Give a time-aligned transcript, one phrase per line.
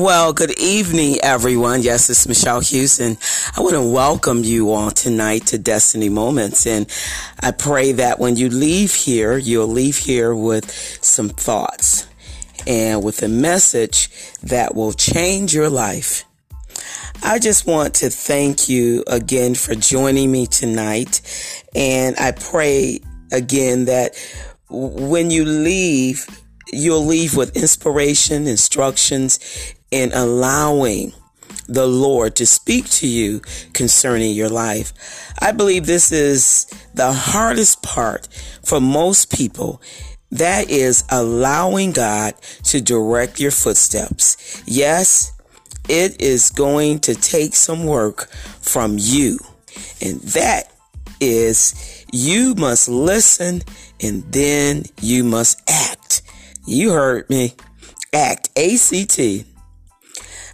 [0.00, 1.82] Well, good evening, everyone.
[1.82, 3.18] Yes, it's Michelle Houston.
[3.54, 6.66] I want to welcome you all tonight to Destiny Moments.
[6.66, 6.90] And
[7.38, 10.70] I pray that when you leave here, you'll leave here with
[11.04, 12.08] some thoughts
[12.66, 14.08] and with a message
[14.42, 16.24] that will change your life.
[17.22, 21.20] I just want to thank you again for joining me tonight.
[21.74, 23.00] And I pray
[23.32, 24.14] again that
[24.70, 26.26] when you leave,
[26.72, 29.38] you'll leave with inspiration, instructions,
[29.90, 31.12] in allowing
[31.66, 33.40] the Lord to speak to you
[33.72, 34.92] concerning your life.
[35.40, 38.28] I believe this is the hardest part
[38.64, 39.80] for most people.
[40.32, 42.34] That is allowing God
[42.64, 44.62] to direct your footsteps.
[44.66, 45.32] Yes,
[45.88, 48.28] it is going to take some work
[48.60, 49.38] from you.
[50.00, 50.72] And that
[51.20, 53.62] is you must listen
[54.00, 56.22] and then you must act.
[56.66, 57.54] You heard me.
[58.12, 58.50] Act.
[58.56, 59.44] A-C-T.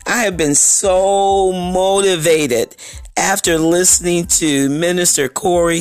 [0.07, 2.77] I have been so motivated
[3.17, 5.81] after listening to Minister Cora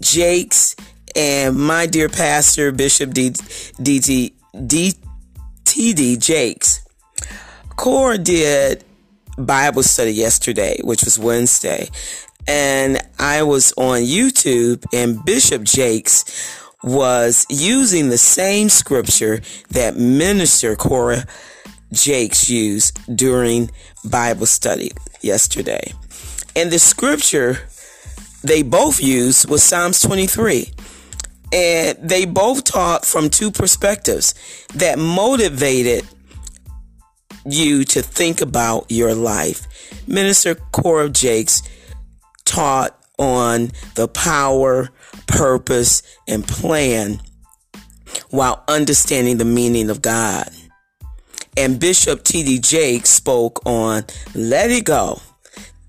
[0.00, 0.74] Jakes
[1.14, 3.34] and my dear pastor, Bishop D-
[3.82, 4.00] D-
[4.66, 6.80] D- Jakes.
[7.76, 8.84] Cora did
[9.36, 11.90] Bible study yesterday, which was Wednesday,
[12.48, 16.24] and I was on YouTube, and Bishop Jakes
[16.82, 21.26] was using the same scripture that Minister Cora
[21.92, 23.70] Jakes used during
[24.04, 25.92] Bible study yesterday.
[26.54, 27.58] And the scripture
[28.42, 30.70] they both used was Psalms 23.
[31.52, 34.34] And they both taught from two perspectives
[34.74, 36.04] that motivated
[37.44, 39.66] you to think about your life.
[40.06, 41.62] Minister Cora Jakes
[42.44, 44.90] taught on the power,
[45.26, 47.20] purpose, and plan
[48.30, 50.48] while understanding the meaning of God
[51.56, 52.58] and Bishop T.D.
[52.60, 55.20] Jake spoke on Let It Go.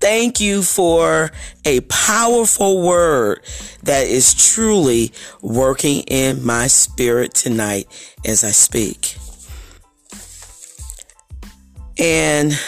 [0.00, 1.32] Thank you for
[1.64, 3.40] a powerful word
[3.82, 5.12] that is truly
[5.42, 7.86] working in my spirit tonight
[8.24, 9.16] as I speak.
[11.98, 12.58] And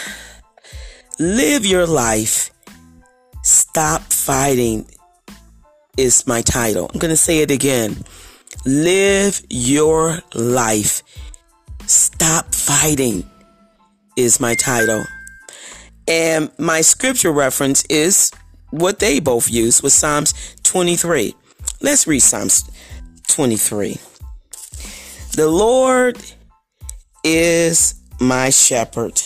[1.19, 2.51] live your life.
[3.43, 4.85] Stop fighting
[5.97, 6.91] is my title.
[6.93, 8.03] I'm going to say it again.
[8.65, 11.01] Live your life
[11.91, 13.29] Stop Fighting
[14.15, 15.03] is my title.
[16.07, 18.31] And my scripture reference is
[18.69, 21.35] what they both use was Psalms 23.
[21.81, 22.63] Let's read Psalms
[23.27, 23.97] 23.
[25.35, 26.17] The Lord
[27.25, 29.21] is my shepherd.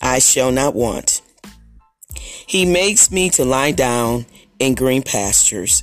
[0.00, 1.20] I shall not want.
[2.14, 4.26] He makes me to lie down
[4.60, 5.82] in green pastures.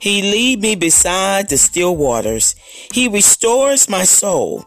[0.00, 2.56] He lead me beside the still waters.
[2.92, 4.66] He restores my soul.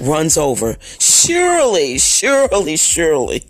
[0.00, 0.76] runs over.
[0.98, 3.44] Surely, surely, surely,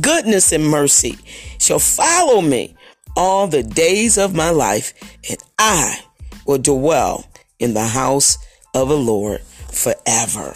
[0.00, 1.18] goodness and mercy
[1.58, 2.76] shall follow me
[3.16, 4.92] all the days of my life,
[5.28, 6.00] and I
[6.46, 7.26] will dwell
[7.58, 8.38] in the house
[8.74, 10.54] of the Lord forever.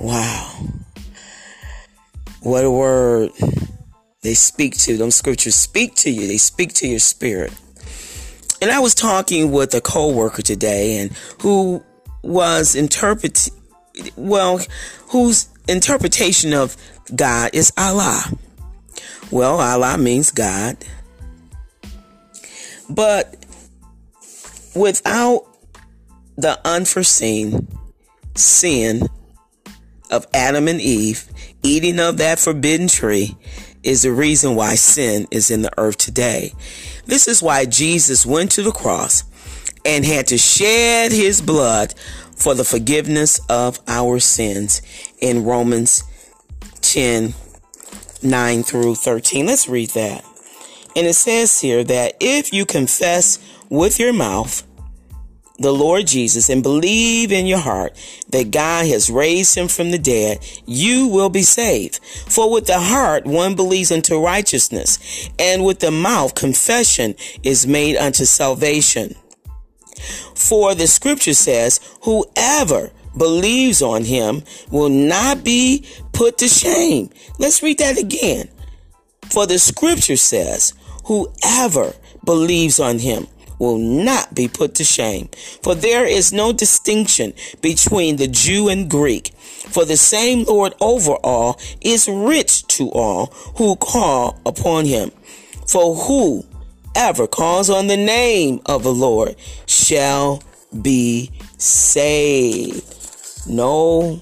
[0.00, 0.66] Wow.
[2.40, 3.30] What a word
[4.22, 4.96] they speak to.
[4.96, 6.26] Them scriptures speak to you.
[6.26, 7.52] They speak to your spirit.
[8.60, 11.82] And I was talking with a coworker today and who
[12.22, 13.52] was interpreting
[14.16, 14.60] well,
[15.08, 16.76] whose interpretation of
[17.14, 18.24] God is Allah.
[19.30, 20.76] Well, Allah means God.
[22.88, 23.46] But
[24.74, 25.46] without
[26.36, 27.68] the unforeseen
[28.34, 29.08] sin
[30.10, 31.28] of Adam and Eve
[31.62, 33.36] eating of that forbidden tree
[33.82, 36.52] is the reason why sin is in the earth today.
[37.06, 39.24] This is why Jesus went to the cross
[39.84, 41.94] and had to shed his blood
[42.42, 44.82] for the forgiveness of our sins
[45.20, 46.02] in Romans
[46.80, 47.34] 10
[48.22, 49.46] 9 through 13.
[49.46, 50.24] Let's read that.
[50.96, 54.66] And it says here that if you confess with your mouth
[55.58, 57.96] the Lord Jesus and believe in your heart
[58.30, 62.00] that God has raised him from the dead, you will be saved.
[62.02, 67.96] For with the heart one believes unto righteousness, and with the mouth confession is made
[67.96, 69.14] unto salvation.
[70.34, 77.10] For the scripture says, whoever believes on him will not be put to shame.
[77.38, 78.48] Let's read that again.
[79.30, 80.74] For the scripture says,
[81.06, 81.94] Whoever
[82.24, 83.26] believes on him
[83.58, 85.28] will not be put to shame.
[85.62, 89.28] For there is no distinction between the Jew and Greek.
[89.36, 95.10] For the same Lord over all is rich to all who call upon him.
[95.66, 95.94] For
[96.94, 99.36] whoever calls on the name of the Lord
[99.66, 100.42] shall
[100.80, 102.84] be saved.
[103.46, 104.20] No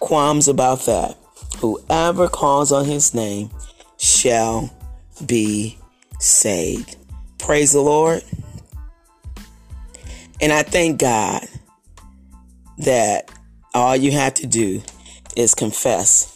[0.00, 1.16] qualms about that.
[1.58, 3.50] Whoever calls on his name
[3.98, 4.70] shall
[5.24, 5.78] be
[6.18, 6.96] saved.
[7.38, 8.22] Praise the Lord.
[10.40, 11.46] And I thank God
[12.78, 13.30] that
[13.72, 14.82] all you have to do
[15.36, 16.30] is confess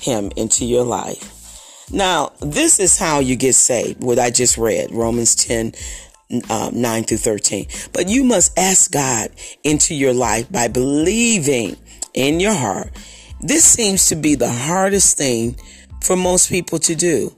[0.00, 1.35] him into your life.
[1.92, 5.72] Now, this is how you get saved, what I just read, Romans 10,
[6.50, 7.66] um, 9 through 13.
[7.92, 9.28] But you must ask God
[9.62, 11.76] into your life by believing
[12.12, 12.90] in your heart.
[13.40, 15.56] This seems to be the hardest thing
[16.02, 17.34] for most people to do.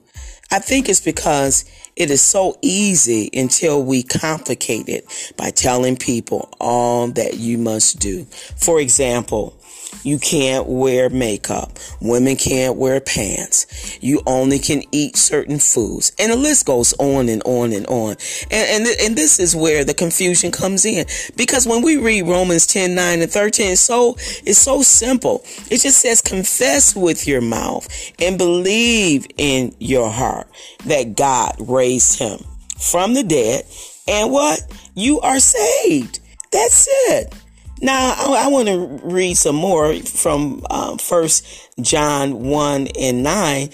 [0.50, 6.48] I think it's because it is so easy until we complicate it by telling people
[6.58, 8.24] all that you must do.
[8.56, 9.57] For example,
[10.04, 11.78] you can't wear makeup.
[12.00, 13.98] Women can't wear pants.
[14.00, 16.12] You only can eat certain foods.
[16.18, 18.16] And the list goes on and on and on.
[18.50, 21.06] And, and, and this is where the confusion comes in.
[21.36, 24.14] Because when we read Romans 10, 9 and 13, it's so,
[24.44, 25.42] it's so simple.
[25.70, 27.88] It just says confess with your mouth
[28.20, 30.48] and believe in your heart
[30.86, 32.38] that God raised him
[32.78, 33.64] from the dead.
[34.06, 34.60] And what?
[34.94, 36.20] You are saved.
[36.50, 37.34] That's it.
[37.80, 43.70] Now, I, I want to read some more from um, First John 1 and 9.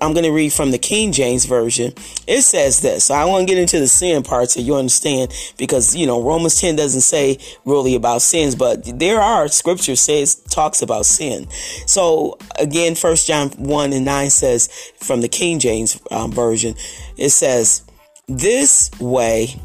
[0.00, 1.92] I'm going to read from the King James Version.
[2.26, 3.06] It says this.
[3.06, 6.22] So I want to get into the sin part so you understand because, you know,
[6.22, 11.48] Romans 10 doesn't say really about sins, but there are scripture says, talks about sin.
[11.86, 14.68] So again, First John 1 and 9 says
[14.98, 16.74] from the King James um, Version,
[17.16, 17.84] it says,
[18.28, 19.60] this way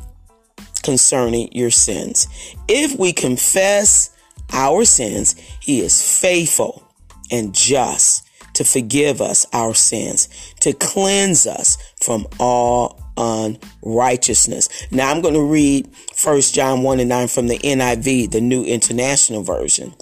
[0.85, 2.27] concerning your sins.
[2.67, 4.15] If we confess
[4.53, 6.87] our sins, he is faithful
[7.31, 10.29] and just to forgive us our sins,
[10.61, 14.87] to cleanse us from all unrighteousness.
[14.91, 15.89] Now I'm going to read
[16.23, 19.93] 1 John 1 and 9 from the NIV, the New International Version.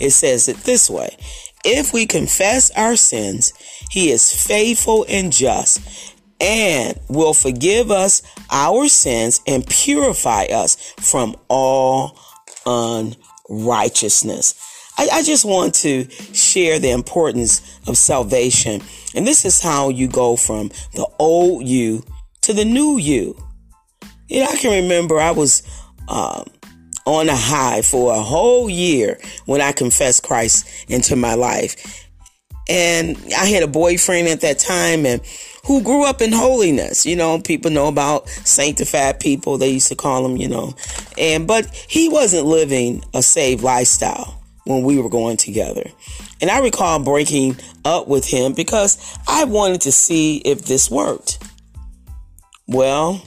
[0.00, 1.16] It says it this way.
[1.64, 3.52] If we confess our sins,
[3.90, 5.80] he is faithful and just
[6.44, 8.20] and will forgive us
[8.50, 12.18] our sins and purify us from all
[12.66, 14.54] unrighteousness.
[14.98, 18.82] I, I, just want to share the importance of salvation.
[19.14, 22.04] And this is how you go from the old you
[22.42, 23.36] to the new you.
[24.28, 25.62] You know, I can remember I was
[26.08, 26.44] um,
[27.06, 32.03] on a high for a whole year when I confessed Christ into my life.
[32.68, 35.20] And I had a boyfriend at that time and
[35.66, 37.06] who grew up in holiness.
[37.06, 39.58] You know, people know about sanctified people.
[39.58, 40.74] They used to call them, you know,
[41.18, 45.84] and, but he wasn't living a saved lifestyle when we were going together.
[46.40, 51.42] And I recall breaking up with him because I wanted to see if this worked.
[52.66, 53.22] Well,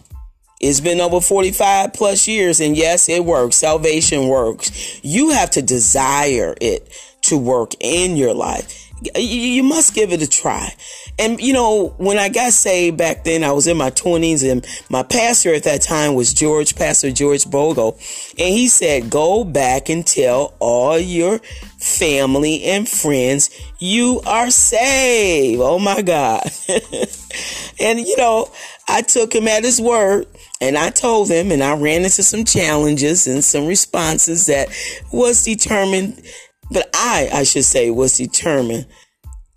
[0.60, 3.58] it's been over 45 plus years, and yes, it works.
[3.58, 5.00] Salvation works.
[5.04, 6.90] You have to desire it
[7.24, 10.74] to work in your life you must give it a try.
[11.20, 14.66] And you know, when I got saved back then, I was in my twenties and
[14.90, 17.94] my pastor at that time was George, Pastor George Bogo.
[18.40, 21.40] And he said, go back and tell all your
[21.80, 23.50] family and friends
[23.80, 25.62] you are saved.
[25.62, 26.50] Oh my God.
[27.80, 28.50] and you know,
[28.88, 30.28] I took him at his word
[30.60, 34.70] and I told him and I ran into some challenges and some responses that
[35.12, 36.22] was determined
[36.72, 38.88] but I, I should say, was determined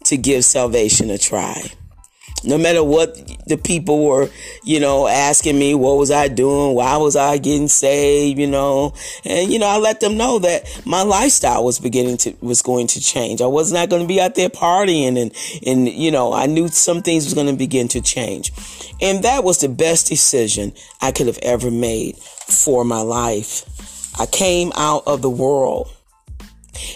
[0.04, 1.62] to give salvation a try.
[2.42, 3.14] No matter what
[3.46, 4.30] the people were,
[4.64, 6.74] you know, asking me, what was I doing?
[6.74, 8.38] Why was I getting saved?
[8.38, 8.94] You know,
[9.26, 12.86] and, you know, I let them know that my lifestyle was beginning to, was going
[12.88, 13.42] to change.
[13.42, 15.32] I was not going to be out there partying and,
[15.66, 18.52] and, you know, I knew some things was going to begin to change.
[19.02, 23.66] And that was the best decision I could have ever made for my life.
[24.18, 25.90] I came out of the world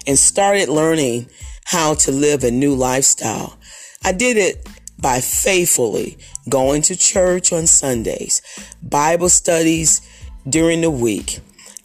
[0.07, 1.29] and started learning
[1.65, 3.59] how to live a new lifestyle.
[4.05, 8.43] I did it by faithfully going to church on Sundays,
[8.83, 10.03] Bible studies
[10.49, 11.41] during the week,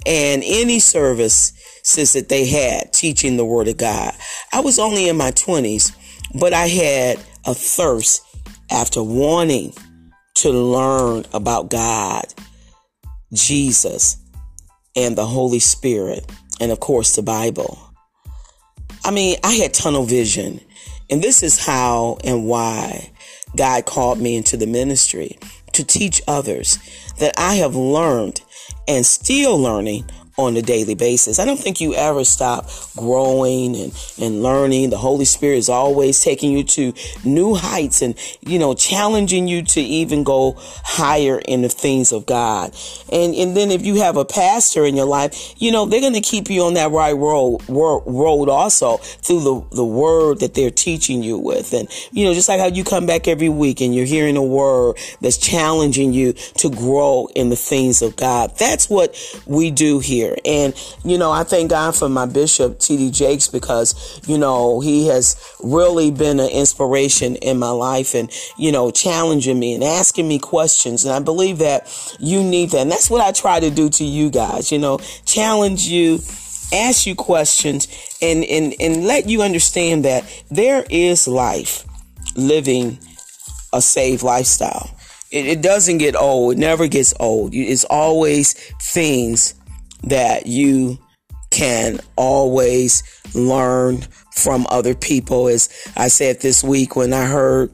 [0.06, 1.54] and any services
[2.14, 4.14] that they had teaching the Word of God.
[4.54, 5.92] I was only in my 20s,
[6.40, 8.22] but I had a thirst
[8.70, 9.74] after wanting
[10.36, 12.26] to learn about God,
[13.34, 14.18] Jesus,
[14.96, 16.30] and the Holy Spirit,
[16.60, 17.89] and of course the Bible.
[19.04, 20.62] I mean, I had tunnel vision.
[21.10, 23.10] And this is how and why
[23.56, 25.38] God called me into the ministry
[25.74, 26.78] to teach others
[27.18, 28.42] that I have learned
[28.88, 30.06] and still learning
[30.40, 31.40] on a daily basis.
[31.40, 34.90] I don't think you ever stop growing and, and learning.
[34.90, 36.94] The Holy Spirit is always taking you to
[37.26, 42.26] new heights and, you know, challenging you to even go higher in the things of
[42.26, 42.76] God.
[43.12, 46.14] And, and then if you have a pastor in your life, you know, they're going
[46.14, 50.72] to keep you on that right road, road also through the, the word that they're
[50.72, 51.74] teaching you with.
[51.74, 54.44] And, you know, just like how you come back every week and you're hearing a
[54.44, 58.58] word that's challenging you to grow in the things of God.
[58.58, 59.16] That's what
[59.46, 63.12] we do here And, you know, I thank God for my bishop, T.D.
[63.12, 68.72] Jakes, because, you know, he has really been an inspiration in my life and, you
[68.72, 71.06] know, challenging me and asking me questions.
[71.06, 71.88] And I believe that
[72.20, 72.82] you need that.
[72.82, 76.20] And that's what I try to do to you guys, you know, challenge you
[76.72, 77.88] ask you questions
[78.22, 81.86] and, and, and let you understand that there is life
[82.36, 83.00] living
[83.74, 84.92] a saved lifestyle.
[85.32, 86.54] It, it, doesn't get old.
[86.54, 87.54] It never gets old.
[87.54, 89.54] It's always things
[90.04, 90.98] that you
[91.50, 93.04] can always
[93.34, 94.02] learn
[94.36, 95.48] from other people.
[95.48, 97.72] As I said this week when I heard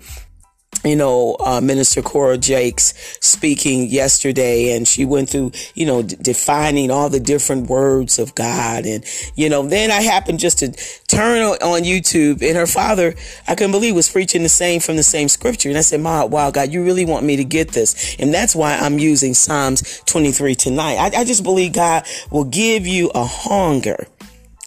[0.85, 6.15] you know, uh, Minister Cora Jakes speaking yesterday, and she went through, you know, d-
[6.21, 8.85] defining all the different words of God.
[8.85, 9.03] And,
[9.35, 10.71] you know, then I happened just to
[11.07, 13.15] turn on YouTube, and her father,
[13.47, 15.69] I couldn't believe, was preaching the same from the same scripture.
[15.69, 18.15] And I said, My, wow, God, you really want me to get this.
[18.19, 20.97] And that's why I'm using Psalms 23 tonight.
[20.97, 24.07] I, I just believe God will give you a hunger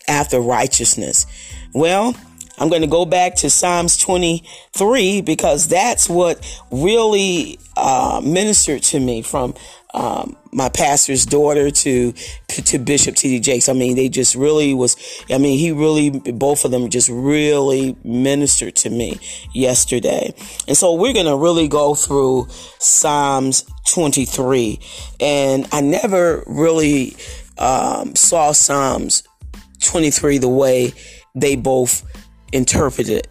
[0.09, 1.27] after righteousness.
[1.73, 2.17] Well,
[2.59, 9.01] I'm going to go back to Psalms 23 because that's what really uh, ministered to
[9.01, 9.55] me from
[9.95, 12.13] um, my pastor's daughter to
[12.49, 13.41] to Bishop T.D.
[13.41, 13.69] Jakes.
[13.69, 14.97] I mean, they just really was.
[15.31, 19.19] I mean, he really both of them just really ministered to me
[19.53, 20.35] yesterday,
[20.67, 22.49] and so we're gonna really go through
[22.79, 24.79] Psalms 23,
[25.21, 27.17] and I never really
[27.57, 29.23] um, saw Psalms
[29.81, 30.93] 23 the way
[31.35, 32.05] they both
[32.53, 33.27] interpreted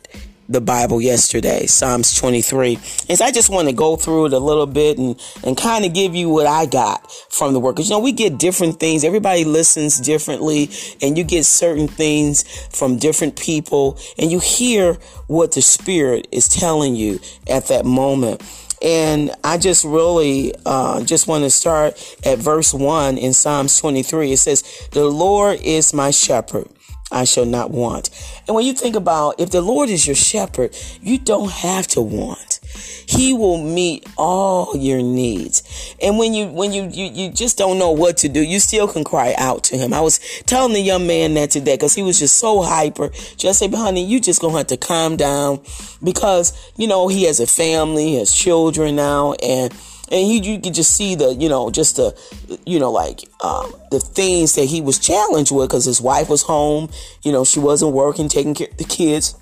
[0.49, 2.75] the Bible yesterday, Psalms 23.
[3.09, 5.85] And so I just want to go through it a little bit and, and kind
[5.85, 7.89] of give you what I got from the workers.
[7.89, 9.03] You know, we get different things.
[9.03, 10.69] Everybody listens differently
[11.01, 14.93] and you get certain things from different people and you hear
[15.27, 17.19] what the spirit is telling you
[17.49, 18.41] at that moment.
[18.81, 24.31] And I just really uh, just want to start at verse 1 in Psalms 23.
[24.31, 26.69] It says, The Lord is my shepherd.
[27.11, 28.09] I shall not want.
[28.47, 32.01] And when you think about if the Lord is your shepherd, you don't have to
[32.01, 32.59] want.
[33.07, 35.95] He will meet all your needs.
[36.01, 38.87] And when you when you, you you just don't know what to do, you still
[38.87, 39.93] can cry out to him.
[39.93, 43.09] I was telling the young man that today because he was just so hyper.
[43.37, 45.61] Just say, honey, you just gonna have to calm down
[46.03, 49.73] because you know he has a family, he has children now, and
[50.09, 52.17] and he, you could just see the, you know, just the,
[52.65, 56.43] you know, like um, the things that he was challenged with because his wife was
[56.43, 56.89] home,
[57.23, 59.35] you know, she wasn't working, taking care of the kids.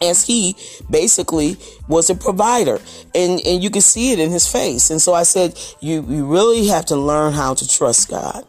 [0.00, 0.54] As he
[0.88, 1.56] basically
[1.88, 2.78] was a provider.
[3.16, 4.90] And and you can see it in his face.
[4.90, 8.44] And so i said you you really have to learn how to trust god.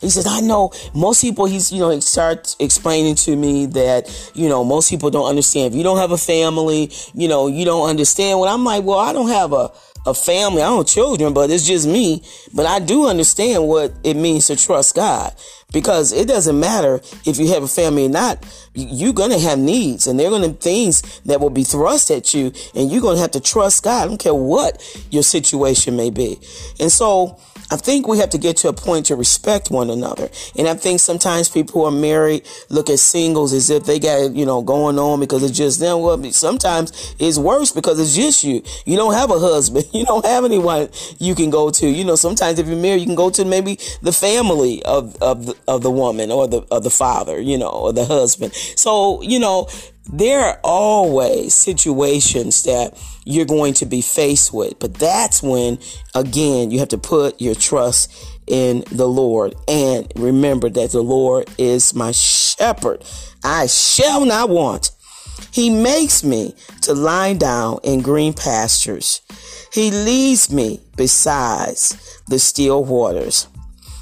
[0.00, 4.30] He says, I know most people, he's, you know, he starts explaining to me that,
[4.34, 5.72] you know, most people don't understand.
[5.72, 8.38] If you don't have a family, you know, you don't understand.
[8.38, 9.72] What I'm like, well, I don't have a,
[10.06, 10.62] a family.
[10.62, 12.22] I don't have children, but it's just me.
[12.54, 15.34] But I do understand what it means to trust God
[15.72, 18.44] because it doesn't matter if you have a family or not.
[18.74, 22.10] You're going to have needs and there are going to things that will be thrust
[22.10, 24.04] at you and you're going to have to trust God.
[24.04, 26.38] I don't care what your situation may be.
[26.78, 30.28] And so, I think we have to get to a point to respect one another.
[30.56, 34.36] And I think sometimes people who are married look at singles as if they got,
[34.36, 36.00] you know, going on because it's just them.
[36.00, 38.62] Well, sometimes it's worse because it's just you.
[38.84, 39.86] You don't have a husband.
[39.96, 41.88] You don't have anyone you can go to.
[41.88, 45.55] You know, sometimes if you're married, you can go to maybe the family of, of,
[45.66, 48.54] of the woman or the, of the father, you know, or the husband.
[48.54, 49.68] So, you know,
[50.12, 54.78] there are always situations that you're going to be faced with.
[54.78, 55.78] But that's when,
[56.14, 58.12] again, you have to put your trust
[58.46, 59.54] in the Lord.
[59.66, 63.04] And remember that the Lord is my shepherd.
[63.42, 64.92] I shall not want.
[65.50, 69.22] He makes me to lie down in green pastures.
[69.72, 73.48] He leads me besides the still waters.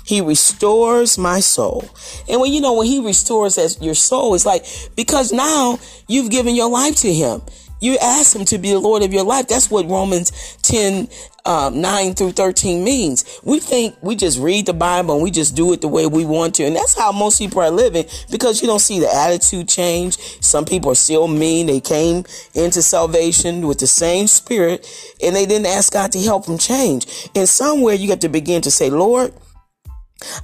[0.04, 1.88] He restores my soul.
[2.28, 6.30] And when you know, when he restores as your soul, it's like, because now you've
[6.30, 7.40] given your life to him.
[7.80, 9.46] you ask him to be the Lord of your life.
[9.48, 11.08] That's what Romans 10,
[11.44, 13.40] um, 9 through 13 means.
[13.44, 16.24] We think we just read the Bible and we just do it the way we
[16.24, 16.64] want to.
[16.64, 20.16] And that's how most people are living because you don't see the attitude change.
[20.42, 21.66] Some people are still mean.
[21.66, 24.86] They came into salvation with the same spirit
[25.22, 27.28] and they didn't ask God to help them change.
[27.34, 29.34] And somewhere you got to begin to say, Lord,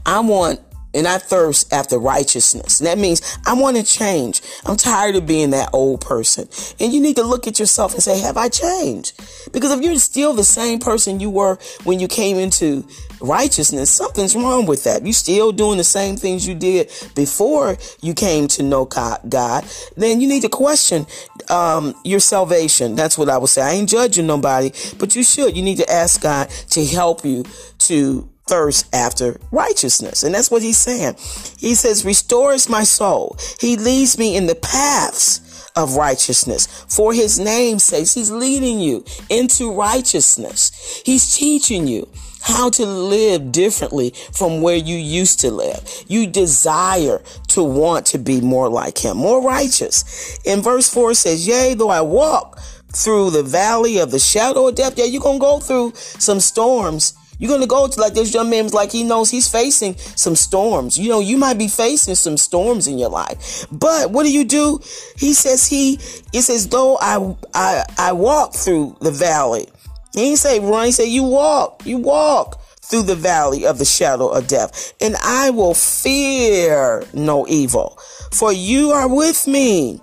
[0.07, 0.61] I want
[0.95, 2.79] and I thirst after righteousness.
[2.81, 4.43] That means I want to change.
[4.65, 6.49] I'm tired of being that old person.
[6.81, 9.21] And you need to look at yourself and say, have I changed?
[9.53, 12.87] Because if you're still the same person you were when you came into
[13.21, 15.05] righteousness, something's wrong with that.
[15.05, 19.65] You're still doing the same things you did before you came to know God,
[19.97, 21.07] then you need to question
[21.51, 22.97] um, your salvation.
[22.97, 23.63] That's what I would say.
[23.63, 25.57] I ain't judging nobody, but you should.
[25.57, 27.45] You need to ask God to help you
[27.79, 30.25] to thirst after righteousness.
[30.25, 31.15] And that's what he's saying.
[31.57, 33.37] He says, restores my soul.
[33.61, 35.41] He leads me in the paths
[35.77, 38.09] of righteousness for his name's sake.
[38.11, 41.01] He's leading you into righteousness.
[41.07, 42.09] He's teaching you
[42.43, 46.05] how to live differently from where you used to live.
[46.09, 50.41] You desire to want to be more like him, more righteous.
[50.45, 52.59] In verse 4 says, Yea, though I walk
[52.93, 56.41] through the valley of the shadow of death, yeah, you're going to go through some
[56.41, 60.37] storms you're to go to like this young man's like, he knows he's facing some
[60.37, 60.97] storms.
[60.97, 64.45] You know, you might be facing some storms in your life, but what do you
[64.45, 64.79] do?
[65.17, 65.95] He says he,
[66.33, 69.67] it's as though I, I, I walk through the valley.
[70.15, 70.87] He didn't say run.
[70.87, 75.17] He said, you walk, you walk through the valley of the shadow of death and
[75.23, 77.99] I will fear no evil
[78.31, 80.01] for you are with me.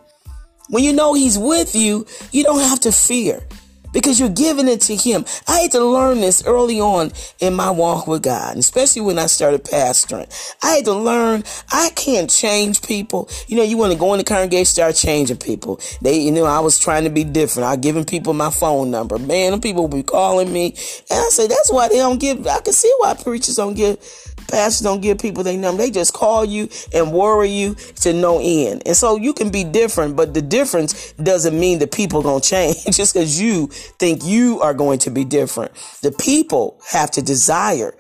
[0.70, 3.42] When you know he's with you, you don't have to fear
[3.98, 5.26] because you're giving it to him.
[5.48, 9.26] I had to learn this early on in my walk with God, especially when I
[9.26, 10.30] started pastoring.
[10.62, 13.28] I had to learn I can't change people.
[13.48, 15.80] You know, you want to go in the congregation, start changing people.
[16.00, 17.66] They, you know, I was trying to be different.
[17.66, 19.18] I giving people my phone number.
[19.18, 20.76] Man, people be calling me.
[21.10, 23.98] And I say, that's why they don't give, I can see why preachers don't give
[24.48, 25.84] Pastors don't give people their number.
[25.84, 28.84] They just call you and worry you to no end.
[28.86, 32.84] And so you can be different, but the difference doesn't mean the people gonna change
[32.92, 33.68] just because you
[34.00, 35.72] think you are going to be different.
[36.02, 37.96] The people have to desire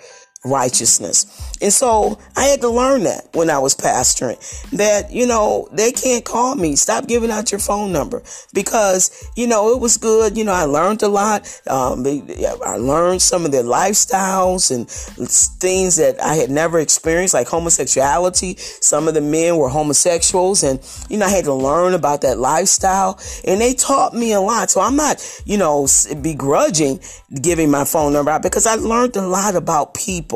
[0.46, 1.58] righteousness.
[1.62, 4.38] And so I had to learn that when I was pastoring
[4.72, 6.76] that, you know, they can't call me.
[6.76, 8.22] Stop giving out your phone number
[8.54, 10.38] because, you know, it was good.
[10.38, 11.48] You know, I learned a lot.
[11.68, 17.48] Um, I learned some of their lifestyles and things that I had never experienced, like
[17.48, 18.56] homosexuality.
[18.58, 22.38] Some of the men were homosexuals and, you know, I had to learn about that
[22.38, 24.70] lifestyle and they taught me a lot.
[24.70, 25.88] So I'm not, you know,
[26.22, 27.00] begrudging
[27.42, 30.27] giving my phone number out because I learned a lot about people.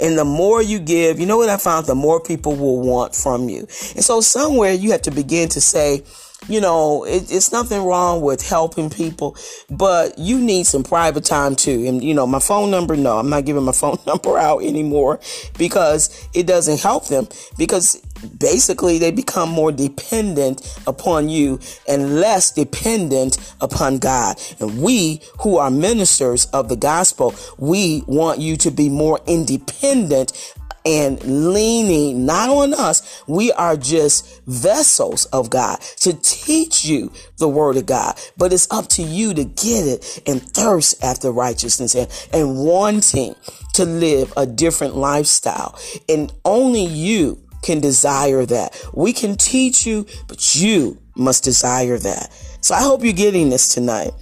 [0.00, 1.86] And the more you give, you know what I found?
[1.86, 3.60] The more people will want from you.
[3.60, 6.02] And so somewhere you have to begin to say,
[6.48, 9.36] you know, it, it's nothing wrong with helping people,
[9.70, 11.84] but you need some private time too.
[11.86, 15.20] And, you know, my phone number, no, I'm not giving my phone number out anymore
[15.58, 22.50] because it doesn't help them because basically they become more dependent upon you and less
[22.50, 24.40] dependent upon God.
[24.60, 30.54] And we who are ministers of the gospel, we want you to be more independent
[30.84, 33.22] and leaning not on us.
[33.26, 38.18] We are just vessels of God to teach you the word of God.
[38.36, 43.34] But it's up to you to get it and thirst after righteousness and, and wanting
[43.74, 45.78] to live a different lifestyle.
[46.08, 48.80] And only you can desire that.
[48.92, 52.32] We can teach you, but you must desire that.
[52.60, 54.12] So I hope you're getting this tonight.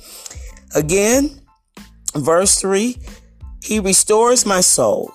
[0.75, 1.41] Again,
[2.15, 2.97] verse 3
[3.63, 5.13] He restores my soul.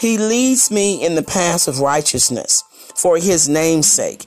[0.00, 2.62] He leads me in the paths of righteousness
[2.94, 4.26] for his name's sake.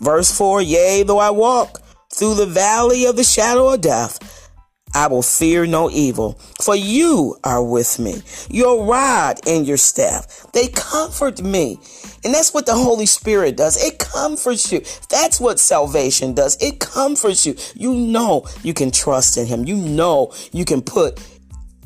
[0.00, 1.80] Verse 4 Yea, though I walk
[2.12, 4.18] through the valley of the shadow of death,
[4.94, 8.22] I will fear no evil, for you are with me.
[8.50, 11.78] Your rod and your staff, they comfort me.
[12.24, 13.82] And that's what the Holy Spirit does.
[13.82, 14.82] It comforts you.
[15.08, 16.56] That's what salvation does.
[16.62, 17.56] It comforts you.
[17.74, 19.64] You know you can trust in Him.
[19.66, 21.18] You know you can put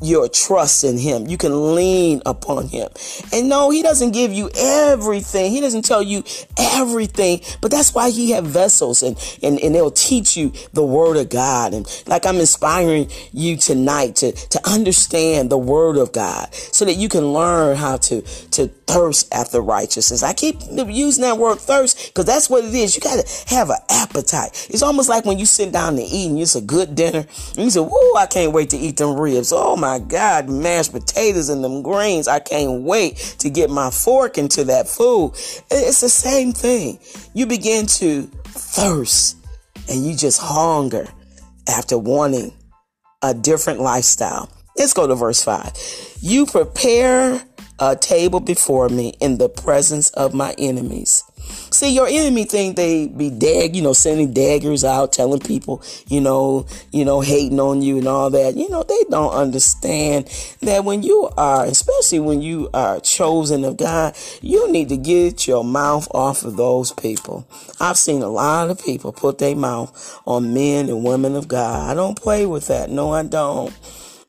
[0.01, 1.27] your trust in him.
[1.27, 2.89] You can lean upon him.
[3.33, 5.51] And no, he doesn't give you everything.
[5.51, 6.23] He doesn't tell you
[6.57, 11.17] everything, but that's why he have vessels and, and, and they'll teach you the word
[11.17, 11.73] of God.
[11.73, 16.93] And like I'm inspiring you tonight to, to understand the word of God so that
[16.93, 20.23] you can learn how to, to thirst after righteousness.
[20.23, 22.95] I keep using that word thirst because that's what it is.
[22.95, 24.67] You got to have an appetite.
[24.69, 27.57] It's almost like when you sit down to eat and it's a good dinner and
[27.57, 29.51] you say, Whoa, I can't wait to eat them ribs.
[29.51, 32.27] Oh my my God, mashed potatoes and them greens.
[32.27, 35.31] I can't wait to get my fork into that food.
[35.71, 36.99] It's the same thing.
[37.33, 39.37] You begin to thirst
[39.89, 41.07] and you just hunger
[41.69, 42.53] after wanting
[43.21, 44.49] a different lifestyle.
[44.77, 46.17] Let's go to verse 5.
[46.19, 47.41] You prepare
[47.79, 51.23] a table before me in the presence of my enemies.
[51.71, 56.21] See, your enemy think they be dag, you know, sending daggers out, telling people, you
[56.21, 58.55] know, you know, hating on you and all that.
[58.55, 60.27] You know, they don't understand
[60.61, 65.47] that when you are, especially when you are chosen of God, you need to get
[65.47, 67.47] your mouth off of those people.
[67.79, 71.89] I've seen a lot of people put their mouth on men and women of God.
[71.89, 72.89] I don't play with that.
[72.89, 73.73] No, I don't.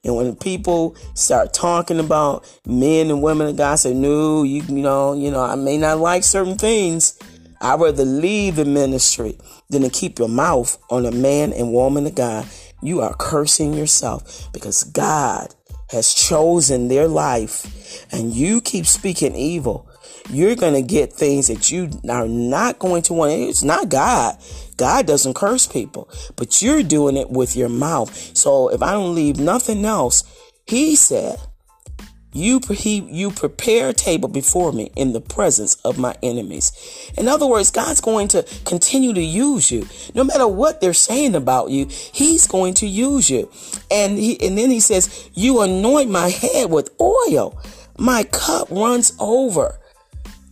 [0.04, 4.82] And when people start talking about men and women of God, say, no, you, you
[4.82, 7.18] know, you know, I may not like certain things.
[7.60, 9.36] I'd rather leave the ministry
[9.68, 12.46] than to keep your mouth on a man and woman of God.
[12.80, 15.54] You are cursing yourself because God
[15.90, 19.87] has chosen their life and you keep speaking evil
[20.30, 23.32] you're going to get things that you are not going to want.
[23.32, 24.36] It's not God.
[24.76, 28.14] God doesn't curse people, but you're doing it with your mouth.
[28.36, 30.24] So if I don't leave nothing else,
[30.66, 31.38] he said,
[32.32, 37.10] you, he, you prepare a table before me in the presence of my enemies.
[37.16, 39.88] In other words, God's going to continue to use you.
[40.14, 43.50] No matter what they're saying about you, he's going to use you.
[43.90, 47.58] And he, and then he says, you anoint my head with oil.
[47.98, 49.80] My cup runs over.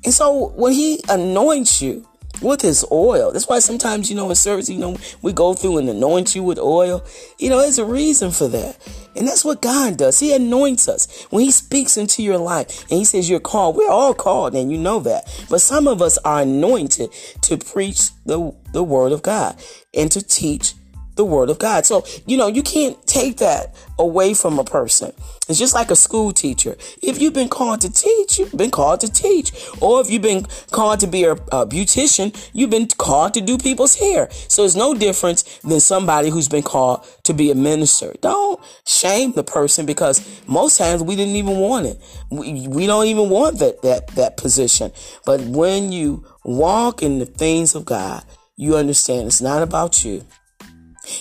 [0.07, 2.07] And so when he anoints you
[2.41, 5.79] with his oil, that's why sometimes, you know, in service, you know, we go through
[5.79, 7.05] and anoint you with oil.
[7.41, 8.79] You know, there's a reason for that.
[9.17, 10.21] And that's what God does.
[10.21, 13.75] He anoints us when he speaks into your life and he says you're called.
[13.75, 15.25] We're all called and you know that.
[15.51, 17.11] But some of us are anointed
[17.43, 19.61] to preach the, the word of God
[19.93, 20.75] and to teach
[21.17, 21.85] the word of God.
[21.85, 25.13] So, you know, you can't take that away from a person.
[25.49, 26.77] It's just like a school teacher.
[27.03, 29.53] If you've been called to teach, you've been called to teach.
[29.81, 33.57] Or if you've been called to be a, a beautician, you've been called to do
[33.57, 34.29] people's hair.
[34.49, 38.15] So it's no difference than somebody who's been called to be a minister.
[38.21, 42.01] Don't shame the person because most times we didn't even want it.
[42.31, 44.93] We, we don't even want that, that, that position.
[45.25, 48.25] But when you walk in the things of God,
[48.57, 50.25] you understand it's not about you.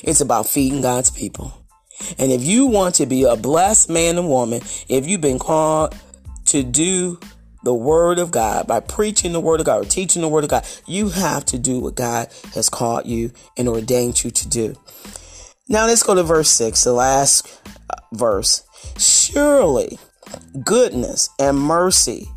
[0.03, 1.53] It's about feeding God's people.
[2.17, 5.95] And if you want to be a blessed man and woman, if you've been called
[6.45, 7.19] to do
[7.63, 10.49] the word of God by preaching the word of God or teaching the word of
[10.49, 14.75] God, you have to do what God has called you and ordained you to do.
[15.67, 17.47] Now let's go to verse 6, the last
[17.89, 18.63] uh, verse.
[18.97, 19.97] Surely
[20.63, 22.27] goodness and mercy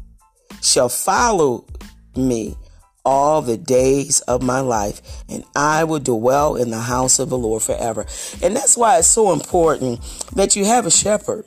[0.62, 1.66] shall follow
[2.16, 2.56] me
[3.08, 7.38] all the days of my life, and I will dwell in the house of the
[7.38, 8.04] Lord forever.
[8.42, 10.00] And that's why it's so important
[10.34, 11.46] that you have a shepherd,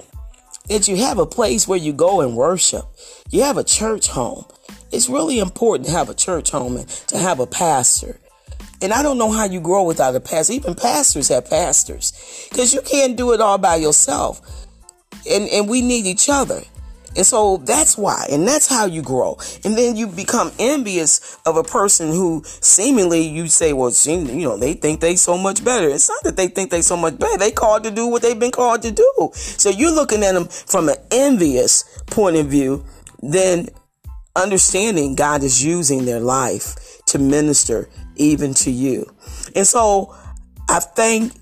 [0.69, 2.85] that you have a place where you go and worship,
[3.29, 4.45] you have a church home.
[4.91, 8.19] It's really important to have a church home and to have a pastor.
[8.81, 10.53] And I don't know how you grow without a pastor.
[10.53, 12.11] Even pastors have pastors
[12.49, 14.41] because you can't do it all by yourself.
[15.29, 16.63] And, and we need each other.
[17.15, 19.37] And so that's why, and that's how you grow.
[19.65, 24.57] And then you become envious of a person who seemingly you say, well, you know,
[24.57, 25.89] they think they so much better.
[25.89, 27.37] It's not that they think they so much better.
[27.37, 29.29] They called to do what they've been called to do.
[29.33, 32.85] So you're looking at them from an envious point of view,
[33.21, 33.67] then
[34.35, 36.75] understanding God is using their life
[37.07, 39.13] to minister even to you.
[39.55, 40.15] And so
[40.69, 41.33] I thank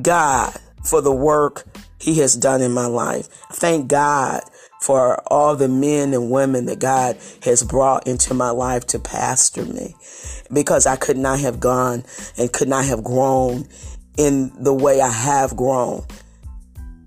[0.00, 1.64] God for the work
[2.00, 3.28] he has done in my life.
[3.50, 4.42] I thank God
[4.84, 9.64] for all the men and women that God has brought into my life to pastor
[9.64, 9.94] me
[10.52, 12.04] because I could not have gone
[12.36, 13.66] and could not have grown
[14.18, 16.04] in the way I have grown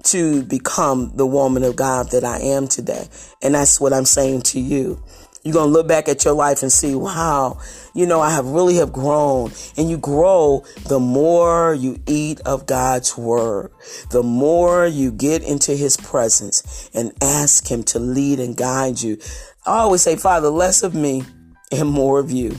[0.05, 3.07] to become the woman of God that I am today.
[3.43, 4.99] And that's what I'm saying to you.
[5.47, 7.61] You're going to look back at your life and see, wow,
[7.93, 9.53] you know, I have really have grown.
[9.77, 13.71] And you grow the more you eat of God's word,
[14.09, 19.19] the more you get into his presence and ask him to lead and guide you.
[19.65, 21.23] I always say, Father, less of me
[21.71, 22.57] and more of you.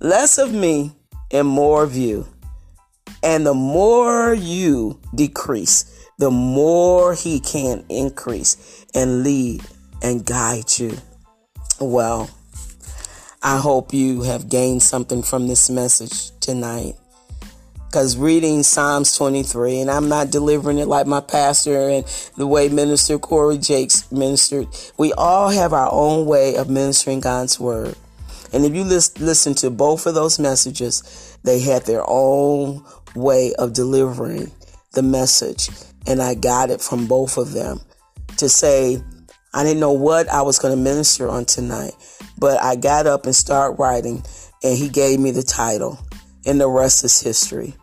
[0.00, 0.92] Less of me
[1.30, 2.26] and more of you.
[3.22, 9.64] And the more you decrease, the more he can increase and lead
[10.02, 10.98] and guide you.
[11.84, 12.30] Well,
[13.42, 16.94] I hope you have gained something from this message tonight.
[17.86, 22.04] Because reading Psalms 23, and I'm not delivering it like my pastor and
[22.36, 27.58] the way Minister Cora Jakes ministered, we all have our own way of ministering God's
[27.58, 27.96] word.
[28.52, 32.84] And if you listen to both of those messages, they had their own
[33.16, 34.52] way of delivering
[34.92, 35.68] the message.
[36.06, 37.80] And I got it from both of them
[38.36, 39.02] to say,
[39.54, 41.92] I didn't know what I was going to minister on tonight,
[42.38, 44.24] but I got up and started writing,
[44.62, 45.98] and he gave me the title,
[46.46, 47.74] and the rest is history.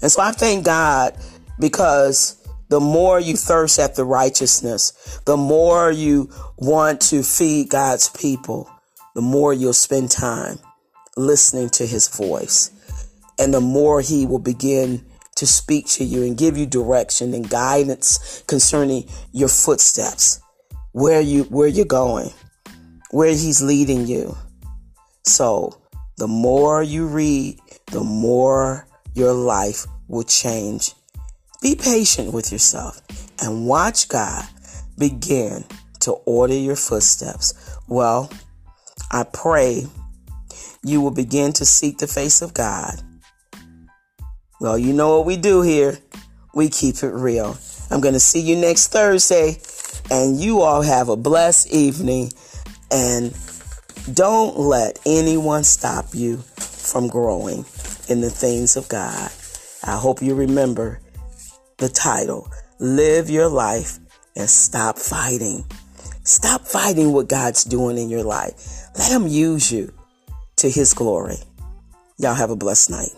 [0.00, 1.16] And so I thank God
[1.58, 2.36] because
[2.68, 8.70] the more you thirst after righteousness, the more you want to feed God's people,
[9.14, 10.58] the more you'll spend time
[11.16, 12.70] listening to his voice.
[13.38, 15.04] And the more he will begin
[15.36, 20.40] to speak to you and give you direction and guidance concerning your footsteps,
[20.92, 22.30] where you where you're going,
[23.10, 24.36] where he's leading you.
[25.24, 25.80] So,
[26.16, 30.94] the more you read, the more your life will change.
[31.60, 33.02] Be patient with yourself
[33.40, 34.44] and watch God
[34.96, 35.64] begin
[36.00, 37.78] to order your footsteps.
[37.88, 38.30] Well,
[39.10, 39.86] I pray
[40.84, 43.02] you will begin to seek the face of God.
[44.60, 45.98] Well, you know what we do here.
[46.54, 47.56] We keep it real.
[47.90, 49.58] I'm going to see you next Thursday,
[50.10, 52.32] and you all have a blessed evening.
[52.90, 53.36] And
[54.14, 57.64] don't let anyone stop you from growing
[58.08, 59.30] in the things of God.
[59.84, 61.00] I hope you remember
[61.76, 63.98] the title Live Your Life
[64.36, 65.64] and Stop Fighting.
[66.24, 68.54] Stop fighting what God's doing in your life.
[68.98, 69.92] Let Him use you
[70.56, 71.38] to His glory.
[72.18, 73.12] Y'all have a blessed night.